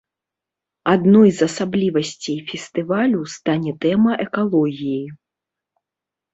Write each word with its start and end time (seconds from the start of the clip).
Адной 0.93 1.29
з 1.39 1.47
асаблівасцей 1.49 2.37
фестывалю 2.49 3.21
стане 3.37 3.71
тэма 3.87 4.11
экалогіі. 4.27 5.01